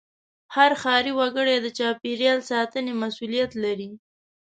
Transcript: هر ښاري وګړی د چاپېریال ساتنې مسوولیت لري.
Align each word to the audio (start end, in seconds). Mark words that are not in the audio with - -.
هر 0.55 0.71
ښاري 0.81 1.11
وګړی 1.19 1.57
د 1.61 1.67
چاپېریال 1.77 2.39
ساتنې 2.51 2.93
مسوولیت 3.01 3.51
لري. 3.63 3.89